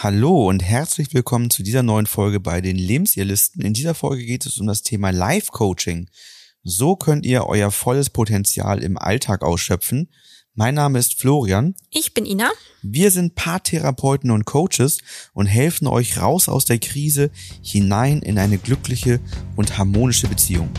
[0.00, 3.64] Hallo und herzlich willkommen zu dieser neuen Folge bei den Lebensirrlisten.
[3.64, 6.08] In dieser Folge geht es um das Thema Life Coaching.
[6.62, 10.08] So könnt ihr euer volles Potenzial im Alltag ausschöpfen.
[10.54, 11.74] Mein Name ist Florian.
[11.90, 12.48] Ich bin Ina.
[12.80, 14.98] Wir sind Paartherapeuten und Coaches
[15.32, 19.18] und helfen euch raus aus der Krise hinein in eine glückliche
[19.56, 20.70] und harmonische Beziehung.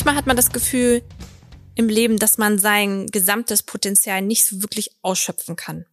[0.00, 1.02] Manchmal hat man das Gefühl
[1.74, 5.84] im Leben, dass man sein gesamtes Potenzial nicht so wirklich ausschöpfen kann.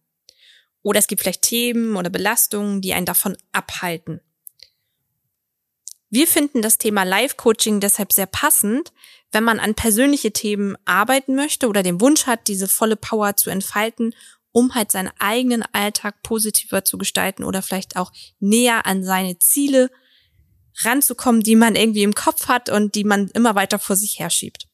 [0.80, 4.22] Oder es gibt vielleicht Themen oder Belastungen, die einen davon abhalten.
[6.08, 8.94] Wir finden das Thema Life-Coaching deshalb sehr passend,
[9.30, 13.50] wenn man an persönliche Themen arbeiten möchte oder den Wunsch hat, diese volle Power zu
[13.50, 14.14] entfalten,
[14.52, 19.90] um halt seinen eigenen Alltag positiver zu gestalten oder vielleicht auch näher an seine Ziele
[20.84, 24.68] ranzukommen, die man irgendwie im Kopf hat und die man immer weiter vor sich herschiebt.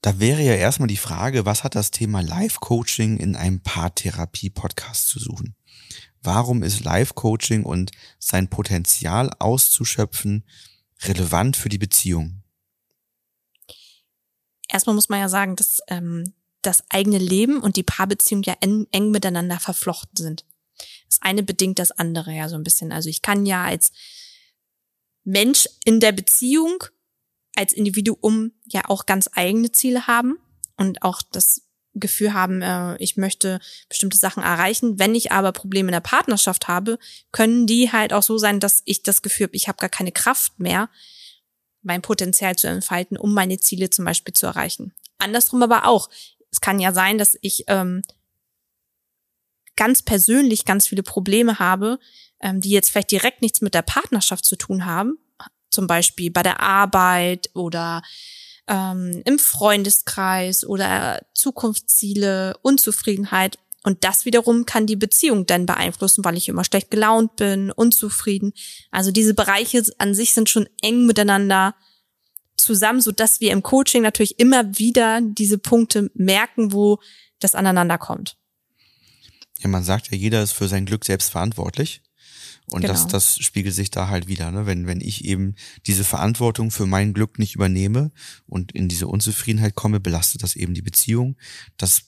[0.00, 5.18] Da wäre ja erstmal die Frage, was hat das Thema Life-Coaching in einem Paartherapie-Podcast zu
[5.18, 5.56] suchen?
[6.22, 10.44] Warum ist Life-Coaching und sein Potenzial auszuschöpfen
[11.04, 12.42] relevant für die Beziehung?
[14.68, 18.86] Erstmal muss man ja sagen, dass ähm, das eigene Leben und die Paarbeziehung ja eng,
[18.90, 20.44] eng miteinander verflochten sind.
[21.14, 22.90] Das eine bedingt das andere ja so ein bisschen.
[22.90, 23.92] Also ich kann ja als
[25.22, 26.82] Mensch in der Beziehung,
[27.54, 30.38] als Individuum ja auch ganz eigene Ziele haben
[30.76, 31.62] und auch das
[31.94, 34.98] Gefühl haben, äh, ich möchte bestimmte Sachen erreichen.
[34.98, 36.98] Wenn ich aber Probleme in der Partnerschaft habe,
[37.30, 40.10] können die halt auch so sein, dass ich das Gefühl habe, ich habe gar keine
[40.10, 40.90] Kraft mehr,
[41.82, 44.92] mein Potenzial zu entfalten, um meine Ziele zum Beispiel zu erreichen.
[45.18, 46.10] Andersrum aber auch.
[46.50, 48.02] Es kann ja sein, dass ich ähm,
[49.76, 51.98] ganz persönlich ganz viele Probleme habe,
[52.40, 55.18] ähm, die jetzt vielleicht direkt nichts mit der Partnerschaft zu tun haben,
[55.70, 58.02] zum Beispiel bei der Arbeit oder
[58.68, 63.58] ähm, im Freundeskreis oder Zukunftsziele, Unzufriedenheit.
[63.82, 68.52] Und das wiederum kann die Beziehung dann beeinflussen, weil ich immer schlecht gelaunt bin, unzufrieden.
[68.90, 71.74] Also diese Bereiche an sich sind schon eng miteinander
[72.56, 76.98] zusammen, so dass wir im Coaching natürlich immer wieder diese Punkte merken, wo
[77.40, 78.38] das aneinander kommt.
[79.64, 82.02] Ja, man sagt ja, jeder ist für sein Glück selbst verantwortlich.
[82.70, 82.92] Und Genau.
[82.94, 84.64] das, das spiegelt sich da halt wieder, ne?
[84.66, 85.54] Wenn, wenn ich eben
[85.86, 88.10] diese Verantwortung für mein Glück nicht übernehme
[88.46, 91.36] und in diese Unzufriedenheit komme, belastet das eben die Beziehung.
[91.76, 92.04] Das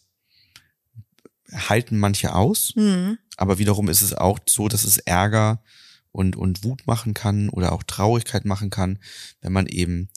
[1.53, 3.19] halten manche aus, Mhm.
[3.37, 5.63] aber wiederum ist es auch so, dass es Ärger
[6.11, 8.99] und, und Wut machen kann oder auch Traurigkeit machen kann,
[9.43, 10.09] wenn man eben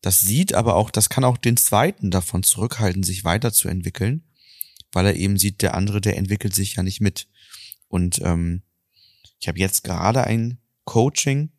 [0.00, 4.24] das sieht, aber auch, das kann auch den zweiten davon zurückhalten, sich weiterzuentwickeln,
[4.92, 7.28] weil er eben sieht, der andere, der entwickelt sich ja nicht mit.
[7.88, 8.62] Und ähm,
[9.40, 11.50] ich habe jetzt gerade ein Coaching,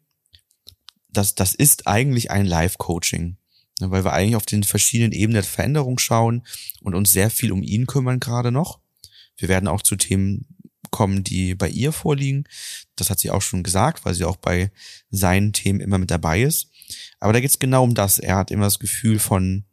[1.10, 3.38] das, das ist eigentlich ein Live-Coaching,
[3.80, 6.46] ne, weil wir eigentlich auf den verschiedenen Ebenen der Veränderung schauen
[6.82, 8.80] und uns sehr viel um ihn kümmern gerade noch.
[9.38, 10.48] Wir werden auch zu Themen
[10.92, 12.46] kommen, die bei ihr vorliegen.
[12.96, 14.72] Das hat sie auch schon gesagt, weil sie auch bei
[15.10, 16.70] seinen Themen immer mit dabei ist.
[17.20, 18.20] Aber da geht's genau um das.
[18.20, 19.66] Er hat immer das Gefühl von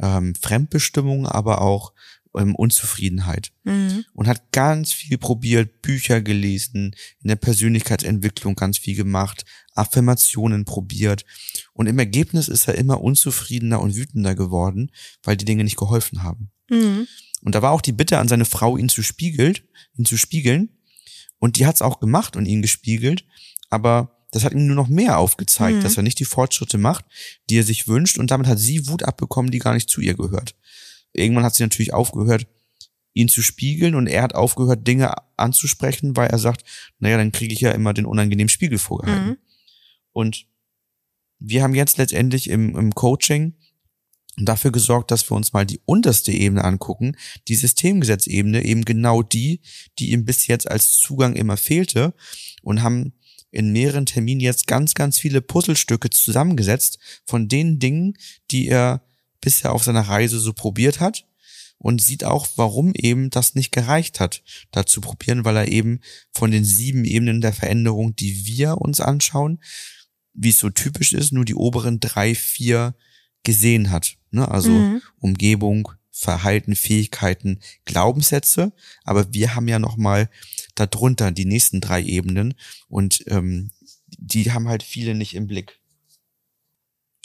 [0.00, 1.92] ähm, Fremdbestimmung, aber auch
[2.36, 4.04] ähm, Unzufriedenheit Mhm.
[4.14, 11.24] und hat ganz viel probiert, Bücher gelesen, in der Persönlichkeitsentwicklung ganz viel gemacht, Affirmationen probiert
[11.72, 14.90] und im Ergebnis ist er immer unzufriedener und wütender geworden,
[15.22, 16.50] weil die Dinge nicht geholfen haben.
[16.70, 17.06] Mhm.
[17.42, 19.64] Und da war auch die Bitte an seine Frau, ihn zu spiegelt,
[19.98, 20.70] ihn zu spiegeln.
[21.38, 23.26] Und die hat's auch gemacht und ihn gespiegelt.
[23.68, 25.82] Aber das hat ihm nur noch mehr aufgezeigt, Mhm.
[25.82, 27.04] dass er nicht die Fortschritte macht,
[27.50, 28.16] die er sich wünscht.
[28.18, 30.54] Und damit hat sie Wut abbekommen, die gar nicht zu ihr gehört.
[31.14, 32.46] Irgendwann hat sie natürlich aufgehört,
[33.14, 36.64] ihn zu spiegeln und er hat aufgehört, Dinge anzusprechen, weil er sagt,
[36.98, 39.28] naja, dann kriege ich ja immer den unangenehmen Spiegel vorgehalten.
[39.28, 39.36] Mhm.
[40.12, 40.46] Und
[41.38, 43.54] wir haben jetzt letztendlich im, im Coaching
[44.36, 49.60] dafür gesorgt, dass wir uns mal die unterste Ebene angucken, die Systemgesetzebene, eben genau die,
[49.98, 52.14] die ihm bis jetzt als Zugang immer fehlte
[52.62, 53.12] und haben
[53.52, 58.18] in mehreren Terminen jetzt ganz, ganz viele Puzzlestücke zusammengesetzt von den Dingen,
[58.50, 59.04] die er
[59.44, 61.26] bisher auf seiner Reise so probiert hat
[61.78, 66.00] und sieht auch, warum eben das nicht gereicht hat, da zu probieren, weil er eben
[66.32, 69.60] von den sieben Ebenen der Veränderung, die wir uns anschauen,
[70.32, 72.94] wie es so typisch ist, nur die oberen drei, vier
[73.42, 74.16] gesehen hat.
[74.30, 74.48] Ne?
[74.48, 75.02] Also Mhm.
[75.20, 78.72] Umgebung, Verhalten, Fähigkeiten, Glaubenssätze.
[79.02, 80.30] Aber wir haben ja nochmal
[80.74, 82.54] darunter die nächsten drei Ebenen
[82.88, 83.70] und ähm,
[84.18, 85.80] die haben halt viele nicht im Blick.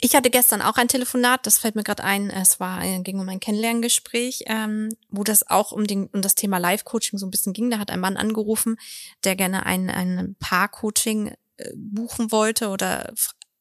[0.02, 3.18] Ich hatte gestern auch ein Telefonat, das fällt mir gerade ein, es war äh, ging
[3.20, 7.30] um ein Kennenlerngespräch, ähm, wo das auch um, den, um das Thema Live-Coaching so ein
[7.30, 7.70] bisschen ging.
[7.70, 8.76] Da hat ein Mann angerufen,
[9.24, 13.12] der gerne ein, ein Paar-Coaching äh, buchen wollte oder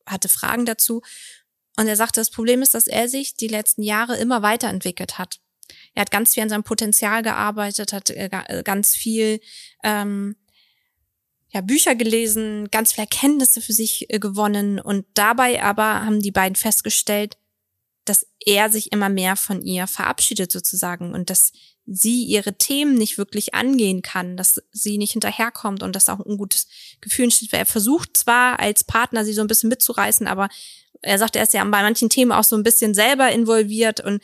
[0.06, 1.02] hatte Fragen dazu.
[1.78, 5.40] Und er sagte, das Problem ist, dass er sich die letzten Jahre immer weiterentwickelt hat.
[5.94, 9.42] Er hat ganz viel an seinem Potenzial gearbeitet, hat äh, ga- ganz viel
[9.84, 10.38] ähm,
[11.51, 16.31] ja, Bücher gelesen, ganz viele Erkenntnisse für sich äh, gewonnen und dabei aber haben die
[16.31, 17.38] beiden festgestellt,
[18.06, 21.51] dass er sich immer mehr von ihr verabschiedet sozusagen und dass
[21.86, 26.25] sie ihre Themen nicht wirklich angehen kann, dass sie nicht hinterherkommt und dass auch ein
[26.25, 26.68] ungutes
[27.01, 27.54] Gefühl entsteht.
[27.54, 30.50] Er versucht zwar als Partner sie so ein bisschen mitzureißen, aber
[31.02, 34.24] er sagt, er ist ja bei manchen Themen auch so ein bisschen selber involviert und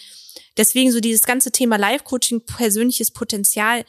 [0.58, 3.84] deswegen so dieses ganze Thema Live-Coaching, persönliches Potenzial,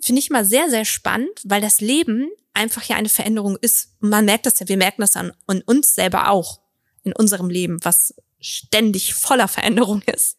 [0.00, 3.90] finde ich mal sehr, sehr spannend, weil das Leben einfach ja eine Veränderung ist.
[4.00, 6.60] Man merkt das ja, wir merken das an, an uns selber auch
[7.04, 10.38] in unserem Leben, was ständig voller Veränderung ist.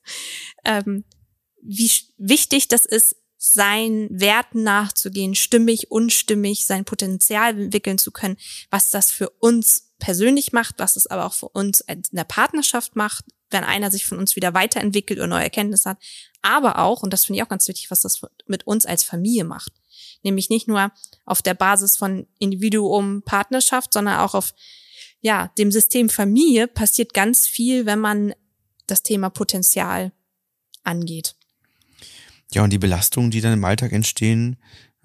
[0.65, 1.05] Ähm,
[1.61, 8.37] wie wichtig das ist, seinen Werten nachzugehen, stimmig, unstimmig, sein Potenzial entwickeln zu können,
[8.71, 12.95] was das für uns persönlich macht, was es aber auch für uns in der Partnerschaft
[12.95, 15.97] macht, wenn einer sich von uns wieder weiterentwickelt oder neue Erkenntnisse hat,
[16.41, 19.43] aber auch, und das finde ich auch ganz wichtig, was das mit uns als Familie
[19.43, 19.71] macht.
[20.23, 20.91] Nämlich nicht nur
[21.25, 24.53] auf der Basis von Individuum, Partnerschaft, sondern auch auf
[25.21, 28.33] ja, dem System Familie passiert ganz viel, wenn man
[28.85, 30.11] das Thema Potenzial
[30.83, 31.35] angeht.
[32.53, 34.57] Ja, und die Belastungen, die dann im Alltag entstehen,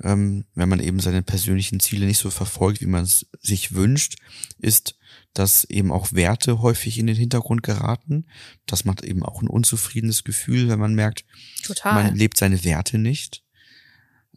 [0.02, 4.16] ähm, wenn man eben seine persönlichen Ziele nicht so verfolgt, wie man es sich wünscht,
[4.58, 4.96] ist,
[5.34, 8.26] dass eben auch Werte häufig in den Hintergrund geraten.
[8.66, 11.24] Das macht eben auch ein unzufriedenes Gefühl, wenn man merkt,
[11.62, 11.94] Total.
[11.94, 13.42] man lebt seine Werte nicht.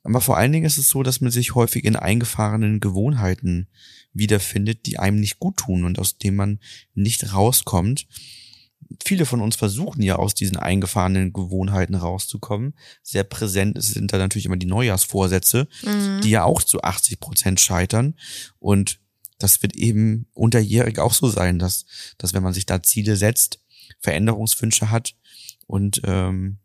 [0.04, 3.68] Aber vor allen Dingen ist es so, dass man sich häufig in eingefahrenen Gewohnheiten
[4.14, 6.60] wiederfindet, die einem nicht gut tun und aus denen man
[6.94, 8.08] nicht rauskommt.
[9.04, 12.76] Viele von uns versuchen ja aus diesen eingefahrenen Gewohnheiten rauszukommen.
[13.04, 16.22] Sehr präsent sind da natürlich immer die Neujahrsvorsätze, Mhm.
[16.22, 18.16] die ja auch zu 80 Prozent scheitern.
[18.60, 19.00] Und
[19.38, 21.86] das wird eben unterjährig auch so sein, dass,
[22.18, 23.60] dass wenn man sich da Ziele setzt,
[24.00, 25.16] Veränderungswünsche hat
[25.68, 26.60] und ähm,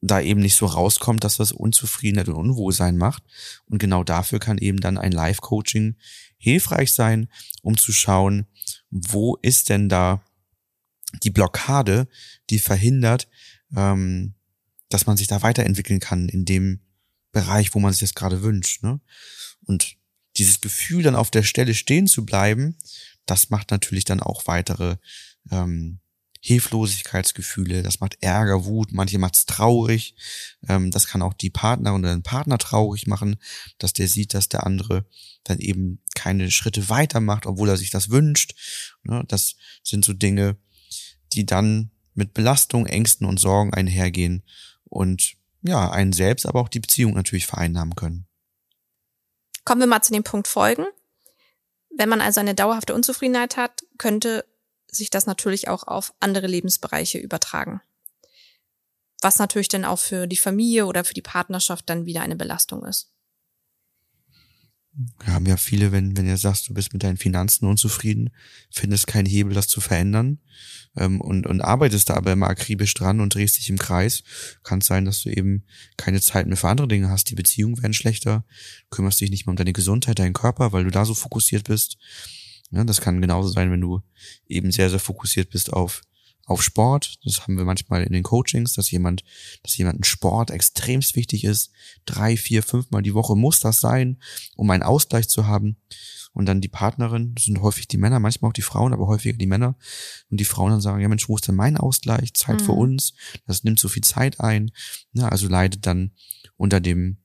[0.00, 3.22] da eben nicht so rauskommt, dass das Unzufriedenheit und Unwohlsein macht.
[3.66, 5.96] Und genau dafür kann eben dann ein Live-Coaching
[6.36, 7.28] hilfreich sein,
[7.62, 8.46] um zu schauen,
[8.90, 10.22] wo ist denn da
[11.22, 12.08] die Blockade,
[12.50, 13.28] die verhindert,
[13.74, 14.34] ähm,
[14.88, 16.80] dass man sich da weiterentwickeln kann in dem
[17.32, 18.82] Bereich, wo man sich das gerade wünscht.
[18.82, 19.00] Ne?
[19.64, 19.96] Und
[20.36, 22.76] dieses Gefühl, dann auf der Stelle stehen zu bleiben,
[23.26, 24.96] das macht natürlich dann auch weitere
[25.50, 26.00] ähm,
[26.40, 30.14] Hilflosigkeitsgefühle, das macht Ärger, Wut, manche macht's traurig.
[30.68, 33.36] Ähm, das kann auch die Partnerin oder den Partner traurig machen,
[33.78, 35.04] dass der sieht, dass der andere
[35.44, 38.54] dann eben keine Schritte weitermacht, obwohl er sich das wünscht.
[39.02, 39.24] Ne?
[39.28, 40.56] Das sind so Dinge,
[41.32, 44.42] die dann mit Belastung, Ängsten und Sorgen einhergehen
[44.84, 48.26] und ja, einen selbst, aber auch die Beziehung natürlich vereinnahmen können.
[49.64, 50.86] Kommen wir mal zu dem Punkt Folgen.
[51.90, 54.44] Wenn man also eine dauerhafte Unzufriedenheit hat, könnte
[54.86, 57.80] sich das natürlich auch auf andere Lebensbereiche übertragen.
[59.20, 62.84] Was natürlich dann auch für die Familie oder für die Partnerschaft dann wieder eine Belastung
[62.84, 63.12] ist.
[65.24, 68.30] Wir haben ja viele, wenn, wenn du sagst, du bist mit deinen Finanzen unzufrieden,
[68.70, 70.40] findest keinen Hebel, das zu verändern
[70.96, 74.24] ähm, und, und arbeitest da aber immer akribisch dran und drehst dich im Kreis,
[74.64, 75.64] kann es sein, dass du eben
[75.96, 77.30] keine Zeit mehr für andere Dinge hast.
[77.30, 78.44] Die Beziehungen werden schlechter,
[78.90, 81.96] kümmerst dich nicht mehr um deine Gesundheit, deinen Körper, weil du da so fokussiert bist.
[82.70, 84.02] Ja, das kann genauso sein, wenn du
[84.48, 86.02] eben sehr, sehr fokussiert bist auf
[86.48, 87.18] auf Sport.
[87.24, 89.22] Das haben wir manchmal in den Coachings, dass jemand,
[89.62, 91.70] dass jemand ein Sport extremst wichtig ist.
[92.06, 94.18] Drei, vier, fünfmal die Woche muss das sein,
[94.56, 95.76] um einen Ausgleich zu haben.
[96.32, 99.36] Und dann die Partnerin, das sind häufig die Männer, manchmal auch die Frauen, aber häufiger
[99.36, 99.76] die Männer.
[100.30, 102.32] Und die Frauen dann sagen, ja Mensch, wo ist denn mein Ausgleich?
[102.34, 102.78] Zeit für Mhm.
[102.78, 103.12] uns.
[103.46, 104.70] Das nimmt so viel Zeit ein.
[105.12, 106.12] Ja, also leidet dann
[106.56, 107.18] unter dem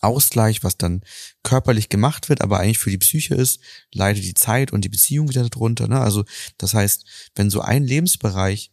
[0.00, 1.02] Ausgleich, was dann
[1.42, 3.60] körperlich gemacht wird, aber eigentlich für die Psyche ist,
[3.92, 5.88] leidet die Zeit und die Beziehung wieder darunter.
[5.88, 6.00] Ne?
[6.00, 6.24] Also
[6.58, 7.04] das heißt,
[7.34, 8.72] wenn so ein Lebensbereich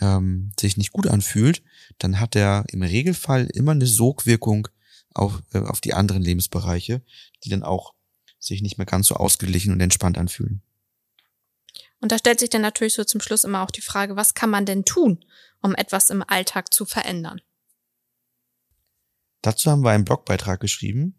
[0.00, 1.62] ähm, sich nicht gut anfühlt,
[1.98, 4.68] dann hat er im Regelfall immer eine Sogwirkung
[5.14, 7.02] auf, äh, auf die anderen Lebensbereiche,
[7.44, 7.94] die dann auch
[8.38, 10.62] sich nicht mehr ganz so ausgeglichen und entspannt anfühlen.
[12.00, 14.50] Und da stellt sich dann natürlich so zum Schluss immer auch die Frage, was kann
[14.50, 15.24] man denn tun,
[15.62, 17.40] um etwas im Alltag zu verändern?
[19.46, 21.14] Dazu haben wir einen Blogbeitrag geschrieben,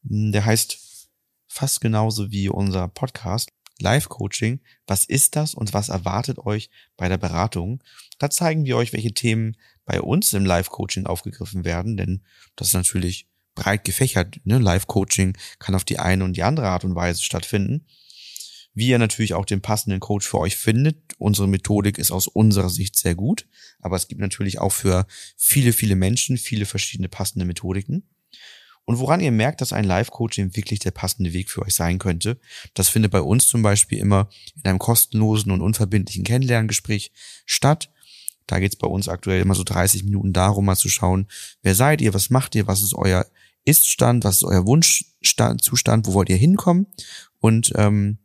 [0.00, 1.10] der heißt
[1.46, 4.60] fast genauso wie unser Podcast Live Coaching.
[4.86, 7.84] Was ist das und was erwartet euch bei der Beratung?
[8.18, 12.22] Da zeigen wir euch, welche Themen bei uns im Live Coaching aufgegriffen werden, denn
[12.56, 14.40] das ist natürlich breit gefächert.
[14.44, 14.56] Ne?
[14.56, 17.84] Live Coaching kann auf die eine und die andere Art und Weise stattfinden.
[18.76, 20.98] Wie ihr natürlich auch den passenden Coach für euch findet.
[21.16, 23.48] Unsere Methodik ist aus unserer Sicht sehr gut,
[23.80, 28.02] aber es gibt natürlich auch für viele, viele Menschen viele verschiedene passende Methodiken.
[28.84, 32.38] Und woran ihr merkt, dass ein Live-Coaching wirklich der passende Weg für euch sein könnte,
[32.74, 37.12] das findet bei uns zum Beispiel immer in einem kostenlosen und unverbindlichen Kennenlerngespräch
[37.46, 37.90] statt.
[38.46, 41.28] Da geht's bei uns aktuell immer so 30 Minuten darum, mal zu schauen,
[41.62, 43.26] wer seid ihr, was macht ihr, was ist euer
[43.64, 46.88] Ist-Stand, was ist euer Wunschzustand, wo wollt ihr hinkommen?
[47.40, 48.18] Und ähm,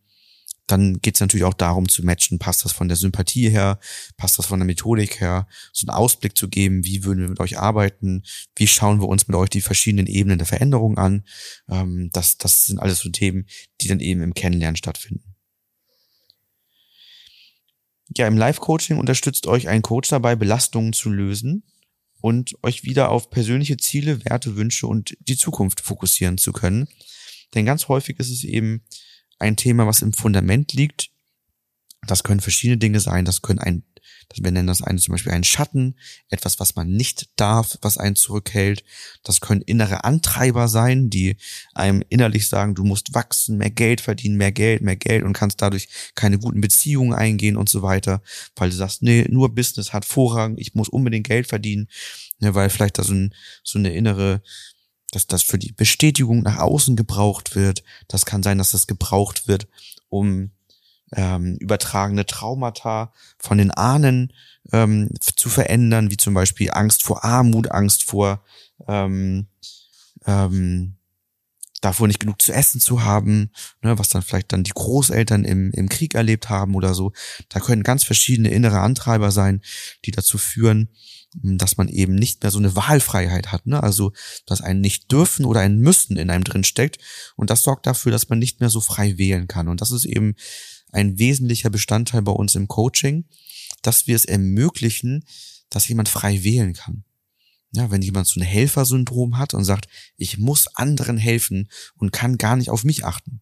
[0.68, 3.80] dann geht es natürlich auch darum zu matchen, passt das von der Sympathie her,
[4.18, 7.40] passt das von der Methodik her, so einen Ausblick zu geben, wie würden wir mit
[7.40, 8.24] euch arbeiten,
[8.56, 11.26] wie schauen wir uns mit euch die verschiedenen Ebenen der Veränderung an.
[11.70, 13.48] Ähm, das, das sind alles so Themen,
[13.82, 15.36] die dann eben im Kennenlernen stattfinden.
[18.16, 21.64] Ja, im Live-Coaching unterstützt euch ein Coach dabei, Belastungen zu lösen
[22.20, 26.88] und euch wieder auf persönliche Ziele, Werte, Wünsche und die Zukunft fokussieren zu können.
[27.54, 28.84] Denn ganz häufig ist es eben
[29.42, 31.10] ein Thema, was im Fundament liegt.
[32.08, 33.26] Das können verschiedene Dinge sein.
[33.26, 33.84] Das können ein,
[34.36, 35.96] wir nennen das eine zum Beispiel ein Schatten,
[36.30, 38.84] etwas, was man nicht darf, was einen zurückhält.
[39.24, 41.38] Das können innere Antreiber sein, die
[41.74, 45.62] einem innerlich sagen, du musst wachsen, mehr Geld verdienen, mehr Geld, mehr Geld und kannst
[45.62, 48.22] dadurch keine guten Beziehungen eingehen und so weiter,
[48.56, 51.88] weil du sagst, nee, nur Business hat Vorrang, ich muss unbedingt Geld verdienen,
[52.40, 53.34] ne, weil vielleicht da so, ein,
[53.64, 54.42] so eine innere
[55.12, 57.84] dass das für die Bestätigung nach außen gebraucht wird.
[58.08, 59.68] Das kann sein, dass das gebraucht wird,
[60.10, 60.52] um
[61.14, 64.34] ähm, übertragene Traumata von den Ahnen
[64.72, 68.44] ähm, zu verändern, wie zum Beispiel Angst vor Armut, Angst vor
[68.88, 69.48] ähm,
[70.26, 70.96] ähm,
[71.82, 75.72] davor nicht genug zu essen zu haben, ne, was dann vielleicht dann die Großeltern im,
[75.72, 77.12] im Krieg erlebt haben oder so.
[77.50, 79.62] Da können ganz verschiedene innere Antreiber sein,
[80.06, 80.90] die dazu führen,
[81.34, 83.82] dass man eben nicht mehr so eine Wahlfreiheit hat, ne?
[83.82, 84.12] Also,
[84.46, 86.98] dass ein nicht dürfen oder ein müssen in einem drin steckt.
[87.36, 89.70] Und das sorgt dafür, dass man nicht mehr so frei wählen kann.
[89.70, 90.36] Und das ist eben
[90.92, 93.26] ein wesentlicher Bestandteil bei uns im Coaching,
[93.82, 95.24] dass wir es ermöglichen,
[95.70, 97.06] dass jemand frei wählen kann.
[97.74, 99.88] Ja, wenn jemand so ein Helfersyndrom hat und sagt,
[100.18, 103.42] ich muss anderen helfen und kann gar nicht auf mich achten.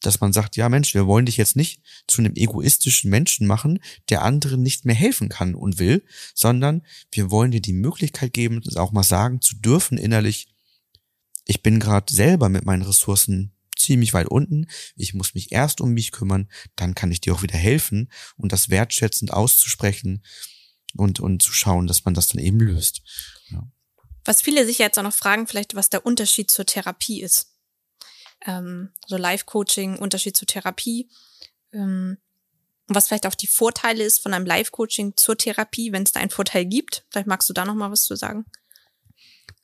[0.00, 3.80] Dass man sagt, ja Mensch, wir wollen dich jetzt nicht zu einem egoistischen Menschen machen,
[4.08, 6.04] der anderen nicht mehr helfen kann und will,
[6.34, 10.48] sondern wir wollen dir die Möglichkeit geben, das auch mal sagen zu dürfen innerlich,
[11.44, 14.66] ich bin gerade selber mit meinen Ressourcen ziemlich weit unten,
[14.96, 18.52] ich muss mich erst um mich kümmern, dann kann ich dir auch wieder helfen und
[18.52, 20.22] das wertschätzend auszusprechen
[20.96, 23.02] und, und zu schauen, dass man das dann eben löst.
[23.50, 23.62] Ja.
[24.24, 27.52] Was viele sich jetzt auch noch fragen, vielleicht was der Unterschied zur Therapie ist
[28.46, 31.08] ähm, so Live-Coaching, Unterschied zur Therapie.
[31.72, 32.18] Ähm,
[32.88, 36.30] was vielleicht auch die Vorteile ist von einem Live-Coaching zur Therapie, wenn es da einen
[36.30, 37.06] Vorteil gibt.
[37.10, 38.44] Vielleicht magst du da noch mal was zu sagen.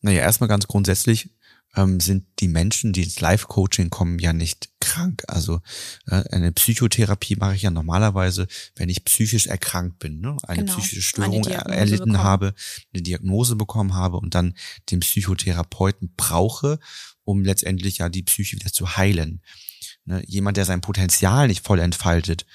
[0.00, 1.30] Naja, erstmal ganz grundsätzlich
[1.76, 5.24] ähm, sind die Menschen, die ins Live-Coaching kommen, ja nicht krank.
[5.28, 5.60] Also
[6.06, 8.46] äh, eine Psychotherapie mache ich ja normalerweise,
[8.76, 10.36] wenn ich psychisch erkrankt bin, ne?
[10.42, 10.76] eine genau.
[10.76, 12.24] psychische Störung eine erlitten bekommen.
[12.24, 12.54] habe,
[12.92, 14.54] eine Diagnose bekommen habe und dann
[14.90, 16.78] den Psychotherapeuten brauche,
[17.24, 19.42] um letztendlich ja die Psyche wieder zu heilen.
[20.04, 20.22] Ne?
[20.26, 22.46] Jemand, der sein Potenzial nicht voll entfaltet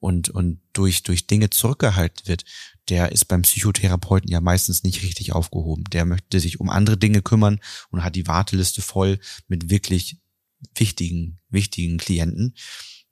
[0.00, 2.44] und, und durch, durch Dinge zurückgehalten wird,
[2.88, 5.84] der ist beim Psychotherapeuten ja meistens nicht richtig aufgehoben.
[5.92, 10.18] Der möchte sich um andere Dinge kümmern und hat die Warteliste voll mit wirklich
[10.74, 12.54] wichtigen, wichtigen Klienten.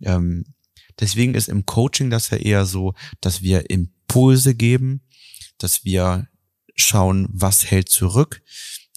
[0.02, 0.44] Ähm,
[0.98, 5.02] deswegen ist im Coaching das ja eher so, dass wir Impulse geben,
[5.58, 6.28] dass wir
[6.74, 8.42] schauen, was hält zurück,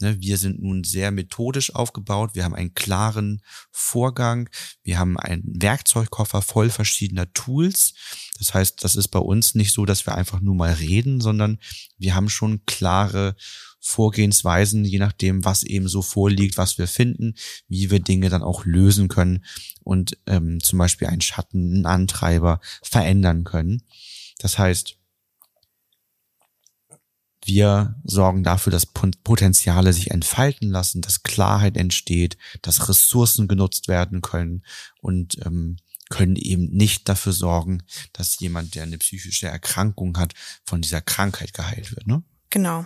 [0.01, 2.31] wir sind nun sehr methodisch aufgebaut.
[2.33, 3.41] Wir haben einen klaren
[3.71, 4.49] Vorgang.
[4.83, 7.93] Wir haben einen Werkzeugkoffer voll verschiedener Tools.
[8.37, 11.59] Das heißt, das ist bei uns nicht so, dass wir einfach nur mal reden, sondern
[11.97, 13.35] wir haben schon klare
[13.83, 17.33] Vorgehensweisen, je nachdem, was eben so vorliegt, was wir finden,
[17.67, 19.43] wie wir Dinge dann auch lösen können
[19.83, 23.81] und ähm, zum Beispiel einen Schatten, einen Antreiber verändern können.
[24.37, 24.97] Das heißt,
[27.45, 34.21] wir sorgen dafür, dass Potenziale sich entfalten lassen, dass Klarheit entsteht, dass Ressourcen genutzt werden
[34.21, 34.63] können
[35.01, 35.77] und ähm,
[36.09, 37.83] können eben nicht dafür sorgen,
[38.13, 40.33] dass jemand, der eine psychische Erkrankung hat,
[40.65, 42.05] von dieser Krankheit geheilt wird.
[42.05, 42.21] Ne?
[42.49, 42.85] Genau.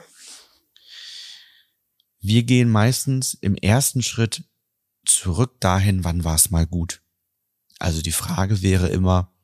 [2.21, 4.43] Wir gehen meistens im ersten Schritt
[5.05, 7.01] zurück dahin, wann war es mal gut.
[7.77, 9.34] Also die Frage wäre immer,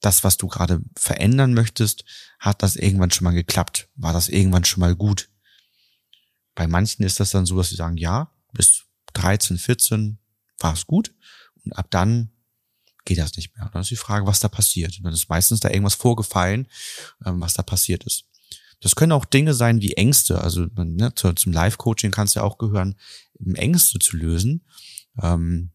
[0.00, 2.04] das, was du gerade verändern möchtest,
[2.38, 3.88] hat das irgendwann schon mal geklappt?
[3.94, 5.28] War das irgendwann schon mal gut?
[6.54, 10.18] Bei manchen ist das dann so, dass sie sagen, ja, bis 13, 14
[10.58, 11.14] war es gut
[11.64, 12.30] und ab dann
[13.04, 13.66] geht das nicht mehr.
[13.66, 14.96] Und dann ist die Frage, was da passiert.
[14.98, 16.66] Und dann ist meistens da irgendwas vorgefallen,
[17.24, 18.24] ähm, was da passiert ist.
[18.80, 20.40] Das können auch Dinge sein wie Ängste.
[20.40, 22.96] Also ne, zum Live-Coaching kannst du ja auch gehören,
[23.54, 24.66] Ängste zu lösen.
[25.20, 25.70] Ähm,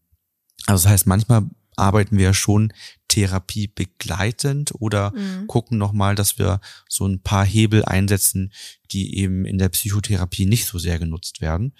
[0.66, 2.72] also das heißt, manchmal arbeiten wir schon
[3.08, 5.46] Therapie begleitend oder mhm.
[5.46, 8.52] gucken nochmal, dass wir so ein paar Hebel einsetzen,
[8.90, 11.74] die eben in der Psychotherapie nicht so sehr genutzt werden.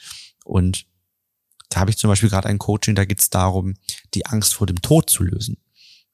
[0.44, 0.86] Und
[1.68, 3.74] da habe ich zum Beispiel gerade ein Coaching, da geht es darum,
[4.14, 5.58] die Angst vor dem Tod zu lösen.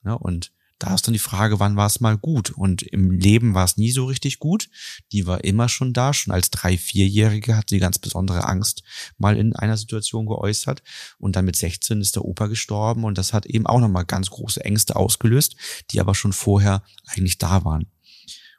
[0.04, 2.50] Ja, und da ist dann die Frage, wann war es mal gut?
[2.50, 4.68] Und im Leben war es nie so richtig gut.
[5.12, 6.12] Die war immer schon da.
[6.12, 8.82] Schon als drei, vierjährige hat sie ganz besondere Angst
[9.16, 10.82] mal in einer Situation geäußert.
[11.18, 14.30] Und dann mit 16 ist der Opa gestorben und das hat eben auch nochmal ganz
[14.30, 15.54] große Ängste ausgelöst,
[15.92, 17.86] die aber schon vorher eigentlich da waren.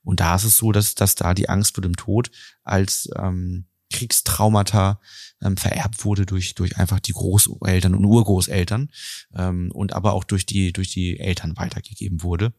[0.03, 2.32] Und da ist es so, dass, dass da die Angst vor dem Tod
[2.63, 5.00] als ähm, Kriegstraumata
[5.42, 8.90] ähm, vererbt wurde durch durch einfach die Großeltern und Urgroßeltern
[9.36, 12.54] ähm, und aber auch durch die durch die Eltern weitergegeben wurde.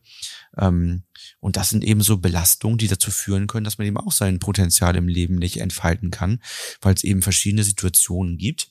[0.57, 1.03] Ähm,
[1.41, 4.39] und das sind eben so Belastungen, die dazu führen können, dass man eben auch sein
[4.39, 6.41] Potenzial im Leben nicht entfalten kann,
[6.81, 8.71] weil es eben verschiedene Situationen gibt,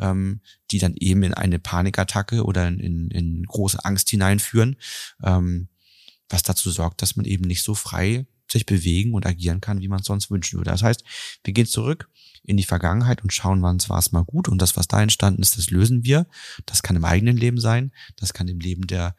[0.00, 4.76] ähm, die dann eben in eine Panikattacke oder in, in große Angst hineinführen,
[5.22, 5.68] ähm,
[6.28, 9.88] was dazu sorgt, dass man eben nicht so frei sich bewegen und agieren kann, wie
[9.88, 10.70] man es sonst wünschen würde.
[10.70, 11.04] Das heißt,
[11.44, 12.08] wir gehen zurück
[12.42, 15.42] in die Vergangenheit und schauen, wann war es mal gut und das, was da entstanden
[15.42, 16.26] ist, das lösen wir.
[16.66, 19.16] Das kann im eigenen Leben sein, das kann im Leben der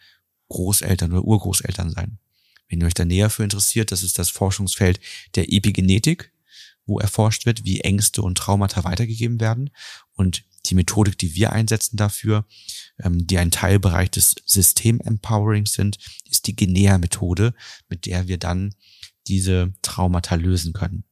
[0.50, 2.20] Großeltern oder Urgroßeltern sein.
[2.70, 5.00] Wenn ihr euch da näher für interessiert, das ist das Forschungsfeld
[5.36, 6.32] der Epigenetik,
[6.86, 9.72] wo erforscht wird, wie Ängste und Traumata weitergegeben werden.
[10.13, 12.46] Und die Methodik, die wir einsetzen dafür,
[13.00, 15.98] ähm, die ein Teilbereich des System-Empowerings sind,
[16.30, 17.54] ist die Genea-Methode,
[17.89, 18.74] mit der wir dann
[19.27, 21.03] diese Traumata lösen können.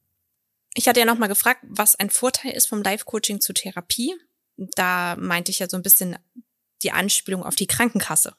[0.74, 4.14] Ich hatte ja nochmal gefragt, was ein Vorteil ist vom Live-Coaching zur Therapie.
[4.56, 6.16] Da meinte ich ja so ein bisschen
[6.82, 8.34] die Anspielung auf die Krankenkasse.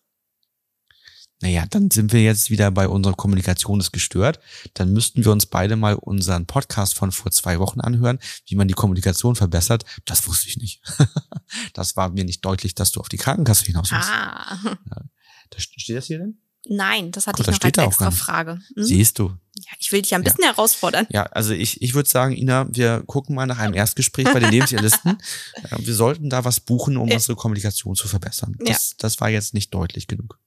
[1.41, 4.39] Naja, dann sind wir jetzt wieder bei unserer Kommunikation ist gestört.
[4.73, 8.67] Dann müssten wir uns beide mal unseren Podcast von vor zwei Wochen anhören, wie man
[8.67, 9.83] die Kommunikation verbessert.
[10.05, 10.81] Das wusste ich nicht.
[11.73, 14.09] das war mir nicht deutlich, dass du auf die Krankenkasse hinaus willst.
[14.09, 14.59] Ah.
[14.63, 15.01] Ja.
[15.49, 16.41] Da steht das hier denn?
[16.67, 18.11] Nein, das hatte da ich noch als extra.
[18.11, 18.59] Frage.
[18.75, 18.83] Hm?
[18.83, 19.37] Siehst du.
[19.57, 21.07] Ja, ich will dich ja ein bisschen herausfordern.
[21.09, 24.51] Ja, also ich, ich würde sagen, Ina, wir gucken mal nach einem Erstgespräch bei den
[24.51, 25.17] Lebensjahrlisten.
[25.77, 27.15] Wir sollten da was buchen, um Ja.
[27.15, 28.57] unsere Kommunikation zu verbessern.
[28.59, 28.73] Ja.
[28.73, 30.39] Das, das war jetzt nicht deutlich genug.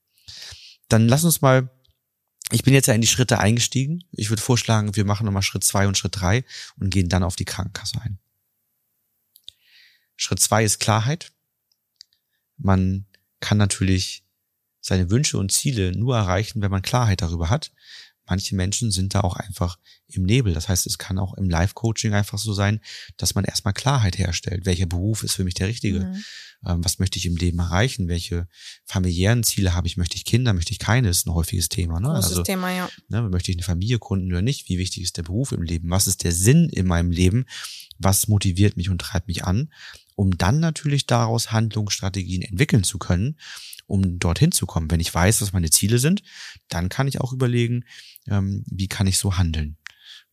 [0.88, 1.70] Dann lass uns mal,
[2.50, 4.04] ich bin jetzt ja in die Schritte eingestiegen.
[4.12, 6.44] Ich würde vorschlagen, wir machen nochmal Schritt zwei und Schritt drei
[6.78, 8.18] und gehen dann auf die Krankenkasse ein.
[10.16, 11.33] Schritt zwei ist Klarheit.
[12.56, 13.06] Man
[13.40, 14.24] kann natürlich
[14.80, 17.72] seine Wünsche und Ziele nur erreichen, wenn man Klarheit darüber hat.
[18.28, 20.54] Manche Menschen sind da auch einfach im Nebel.
[20.54, 22.80] Das heißt, es kann auch im Live-Coaching einfach so sein,
[23.16, 24.66] dass man erstmal Klarheit herstellt.
[24.66, 26.00] Welcher Beruf ist für mich der richtige?
[26.00, 26.24] Mhm.
[26.66, 28.08] Ähm, was möchte ich im Leben erreichen?
[28.08, 28.48] Welche
[28.84, 29.96] familiären Ziele habe ich?
[29.96, 30.52] Möchte ich Kinder?
[30.54, 31.08] Möchte ich keine?
[31.08, 32.00] Ist ein häufiges Thema.
[32.00, 32.08] Ne?
[32.08, 32.88] Großes Also, Thema, ja.
[33.08, 34.68] ne, möchte ich eine Familie gründen oder nicht?
[34.68, 35.90] Wie wichtig ist der Beruf im Leben?
[35.90, 37.46] Was ist der Sinn in meinem Leben?
[37.98, 39.72] Was motiviert mich und treibt mich an?
[40.16, 43.36] Um dann natürlich daraus Handlungsstrategien entwickeln zu können,
[43.88, 44.88] um dorthin zu kommen.
[44.90, 46.22] Wenn ich weiß, was meine Ziele sind,
[46.68, 47.85] dann kann ich auch überlegen,
[48.29, 49.77] ähm, wie kann ich so handeln,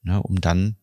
[0.04, 0.78] ne, um dann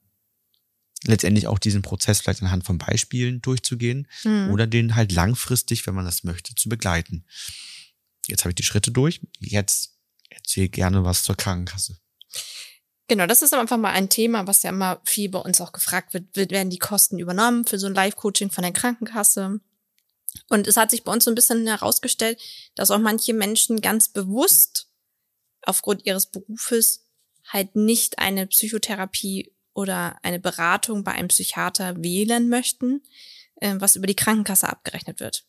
[1.05, 4.51] letztendlich auch diesen Prozess vielleicht anhand von Beispielen durchzugehen Mhm.
[4.51, 7.25] oder den halt langfristig, wenn man das möchte, zu begleiten.
[8.29, 9.21] Jetzt habe ich die Schritte durch.
[9.41, 9.97] Jetzt
[10.31, 11.99] erzähl gerne was zur Krankenkasse.
[13.09, 16.15] Genau, das ist einfach mal ein Thema, was ja immer viel bei uns auch gefragt
[16.15, 16.35] wird.
[16.37, 19.61] Wird- Werden die Kosten übernommen für so ein Live-Coaching von der Krankenkasse?
[20.49, 22.41] Und es hat sich bei uns so ein bisschen herausgestellt,
[22.75, 24.89] dass auch manche Menschen ganz bewusst
[25.63, 27.07] aufgrund ihres Berufes
[27.47, 33.03] halt nicht eine Psychotherapie oder eine Beratung bei einem Psychiater wählen möchten,
[33.57, 35.45] äh, was über die Krankenkasse abgerechnet wird.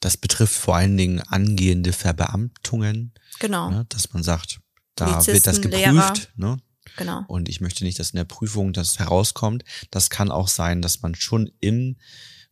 [0.00, 4.60] Das betrifft vor allen Dingen angehende Verbeamtungen, Genau, ne, dass man sagt,
[4.96, 6.30] da wird das geprüft.
[6.36, 6.58] Ne?
[6.96, 7.24] Genau.
[7.28, 9.64] Und ich möchte nicht, dass in der Prüfung das herauskommt.
[9.90, 11.96] Das kann auch sein, dass man schon im,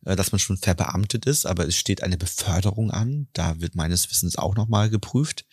[0.05, 3.27] äh, dass man schon verbeamtet ist, aber es steht eine Beförderung an.
[3.33, 5.45] Da wird meines Wissens auch nochmal geprüft,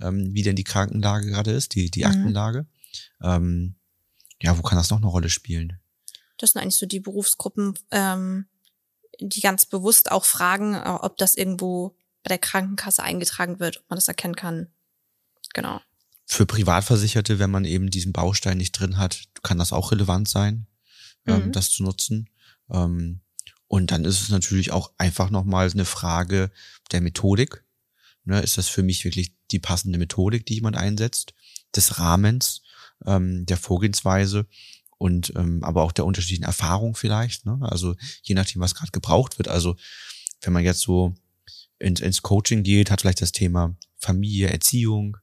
[0.00, 2.06] ähm, wie denn die Krankenlage gerade ist, die, die Mhm.
[2.06, 2.66] Aktenlage.
[3.22, 3.74] Ähm,
[4.42, 5.78] ja, wo kann das noch eine Rolle spielen?
[6.38, 8.46] Das sind eigentlich so die Berufsgruppen, ähm,
[9.20, 13.90] die ganz bewusst auch fragen, äh, ob das irgendwo bei der Krankenkasse eingetragen wird, ob
[13.90, 14.68] man das erkennen kann.
[15.54, 15.80] Genau.
[16.30, 20.66] Für Privatversicherte, wenn man eben diesen Baustein nicht drin hat, kann das auch relevant sein,
[21.26, 21.52] ähm, Mhm.
[21.52, 22.28] das zu nutzen.
[22.70, 23.20] Ähm,
[23.66, 26.50] und dann ist es natürlich auch einfach nochmal eine Frage
[26.92, 27.64] der Methodik.
[28.24, 31.32] Ne, ist das für mich wirklich die passende Methodik, die jemand einsetzt,
[31.74, 32.60] des Rahmens,
[33.06, 34.46] ähm, der Vorgehensweise
[34.98, 37.46] und ähm, aber auch der unterschiedlichen Erfahrung vielleicht.
[37.46, 37.58] Ne?
[37.62, 39.48] Also je nachdem, was gerade gebraucht wird.
[39.48, 39.76] Also
[40.42, 41.14] wenn man jetzt so
[41.78, 45.16] ins, ins Coaching geht, hat vielleicht das Thema Familie, Erziehung,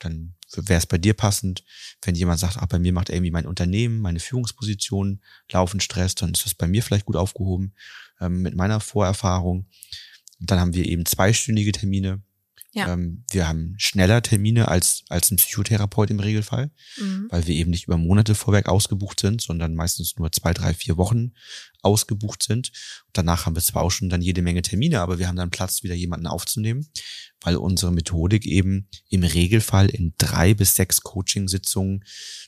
[0.00, 1.64] dann wäre es bei dir passend.
[2.02, 6.32] Wenn jemand sagt, ach, bei mir macht irgendwie mein Unternehmen, meine Führungsposition laufen Stress, dann
[6.32, 7.74] ist das bei mir vielleicht gut aufgehoben
[8.20, 9.66] ähm, mit meiner Vorerfahrung.
[10.40, 12.22] Dann haben wir eben zweistündige Termine,
[12.72, 12.92] Ja.
[12.92, 17.26] Ähm, wir haben schneller Termine als, als ein Psychotherapeut im Regelfall, Mhm.
[17.28, 20.96] weil wir eben nicht über Monate vorweg ausgebucht sind, sondern meistens nur zwei, drei, vier
[20.96, 21.32] Wochen
[21.82, 22.70] ausgebucht sind.
[23.12, 25.82] Danach haben wir zwar auch schon dann jede Menge Termine, aber wir haben dann Platz,
[25.82, 26.86] wieder jemanden aufzunehmen,
[27.40, 32.04] weil unsere Methodik eben im Regelfall in drei bis sechs Coaching-Sitzungen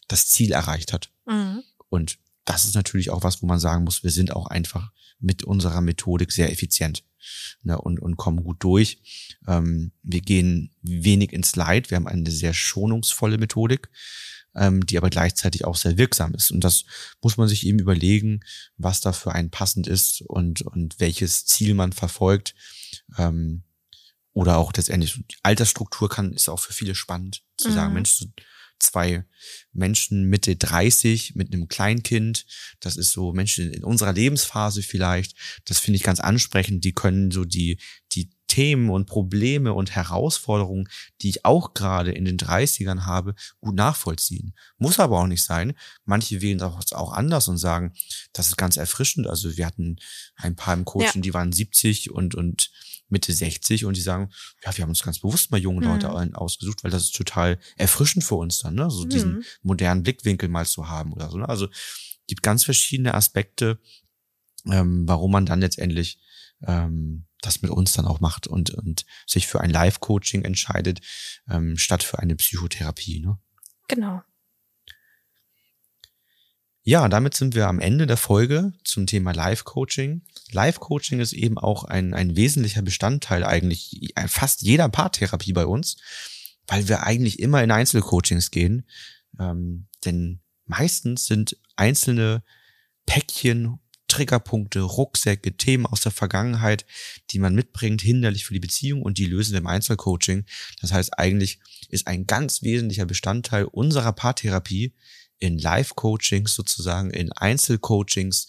[0.06, 1.10] das Ziel erreicht hat.
[1.26, 1.62] Mhm.
[1.88, 5.42] Und das ist natürlich auch was, wo man sagen muss, wir sind auch einfach mit
[5.42, 7.04] unserer Methodik sehr effizient
[7.62, 8.98] ne, und, und kommen gut durch.
[9.46, 11.90] Ähm, wir gehen wenig ins Leid.
[11.90, 13.90] Wir haben eine sehr schonungsvolle Methodik,
[14.54, 16.50] ähm, die aber gleichzeitig auch sehr wirksam ist.
[16.50, 16.84] Und das
[17.22, 18.40] muss man sich eben überlegen,
[18.76, 22.54] was da für einen passend ist und, und welches Ziel man verfolgt.
[23.18, 23.64] Ähm,
[24.34, 27.74] oder auch letztendlich die Altersstruktur kann, ist auch für viele spannend zu Mhm.
[27.74, 28.24] sagen, Mensch,
[28.82, 29.24] zwei
[29.72, 32.46] Menschen Mitte 30 mit einem Kleinkind,
[32.80, 37.30] das ist so Menschen in unserer Lebensphase vielleicht, das finde ich ganz ansprechend, die können
[37.30, 37.78] so die,
[38.12, 40.86] die Themen und Probleme und Herausforderungen,
[41.22, 44.52] die ich auch gerade in den 30ern habe, gut nachvollziehen.
[44.76, 45.72] Muss aber auch nicht sein.
[46.04, 47.94] Manche wählen es auch, anders und sagen,
[48.34, 49.26] das ist ganz erfrischend.
[49.26, 49.96] Also wir hatten
[50.36, 52.70] ein paar im Coaching, die waren 70 und, und
[53.12, 54.30] Mitte 60 und die sagen,
[54.64, 56.34] ja, wir haben uns ganz bewusst mal junge Leute Mhm.
[56.34, 58.90] ausgesucht, weil das ist total erfrischend für uns dann, ne?
[58.90, 59.44] So diesen Mhm.
[59.62, 61.36] modernen Blickwinkel mal zu haben oder so.
[61.38, 61.48] Ne?
[61.48, 61.68] Also
[62.26, 63.78] gibt ganz verschiedene Aspekte,
[64.66, 66.18] ähm, warum man dann letztendlich
[66.66, 71.00] ähm, das mit uns dann auch macht und, und sich für ein Live-Coaching entscheidet,
[71.50, 73.18] ähm, statt für eine Psychotherapie.
[73.20, 73.38] Ne?
[73.88, 74.22] Genau.
[76.84, 80.22] Ja, damit sind wir am Ende der Folge zum Thema Live-Coaching.
[80.50, 85.96] Live-Coaching ist eben auch ein, ein wesentlicher Bestandteil eigentlich fast jeder Paartherapie bei uns,
[86.66, 88.84] weil wir eigentlich immer in Einzelcoachings gehen.
[89.38, 92.42] Ähm, denn meistens sind einzelne
[93.06, 96.84] Päckchen, Triggerpunkte, Rucksäcke, Themen aus der Vergangenheit,
[97.30, 100.46] die man mitbringt, hinderlich für die Beziehung und die lösen wir im Einzelcoaching.
[100.80, 104.92] Das heißt, eigentlich ist ein ganz wesentlicher Bestandteil unserer Paartherapie
[105.42, 108.46] in Live-Coachings sozusagen, in Einzelcoachings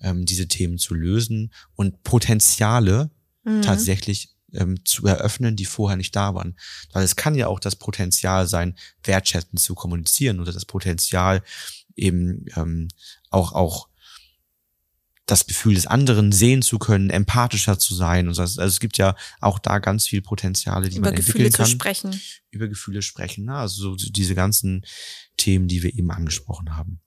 [0.00, 3.10] ähm, diese Themen zu lösen und Potenziale
[3.48, 3.62] Mhm.
[3.62, 6.56] tatsächlich ähm, zu eröffnen, die vorher nicht da waren.
[6.92, 11.42] Weil es kann ja auch das Potenzial sein, wertschätzend zu kommunizieren oder das Potenzial
[11.96, 12.88] eben ähm,
[13.30, 13.88] auch auch
[15.26, 18.42] das Gefühl des anderen sehen zu können, empathischer zu sein und so.
[18.42, 21.62] Also es gibt ja auch da ganz viel Potenziale, die Über man Gefühle entwickeln zu
[21.62, 22.20] kann sprechen.
[22.50, 23.44] über Gefühle sprechen.
[23.44, 23.54] Ne?
[23.54, 24.84] Also so diese ganzen
[25.38, 27.00] Themen, die wir eben angesprochen haben.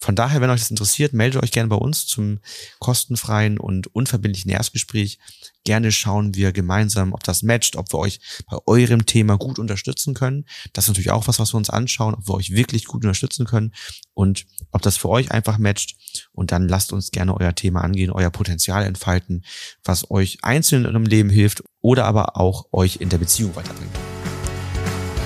[0.00, 2.40] Von daher, wenn euch das interessiert, meldet euch gerne bei uns zum
[2.78, 5.18] kostenfreien und unverbindlichen Erstgespräch.
[5.64, 10.14] Gerne schauen wir gemeinsam, ob das matcht, ob wir euch bei eurem Thema gut unterstützen
[10.14, 10.44] können.
[10.72, 13.46] Das ist natürlich auch was, was wir uns anschauen, ob wir euch wirklich gut unterstützen
[13.46, 13.72] können
[14.12, 15.96] und ob das für euch einfach matcht.
[16.32, 19.44] Und dann lasst uns gerne euer Thema angehen, euer Potenzial entfalten,
[19.84, 24.13] was euch einzeln in eurem Leben hilft oder aber auch euch in der Beziehung weiterbringt.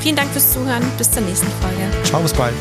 [0.00, 0.82] Vielen Dank fürs Zuhören.
[0.96, 2.04] Bis zur nächsten Folge.
[2.04, 2.54] Ciao, bis bald.